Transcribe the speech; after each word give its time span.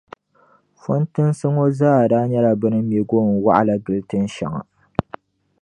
Fɔntinsi 0.81 1.45
ŋɔ 1.53 1.65
zaa 1.79 2.01
daa 2.11 2.25
nyɛla 2.31 2.51
bɛ 2.59 2.67
ni 2.71 2.79
me 2.89 2.99
goon’ 3.09 3.29
wɔɣila 3.43 3.75
gili 3.83 4.01
tin’ 4.09 4.25
shɛŋa. 4.35 4.61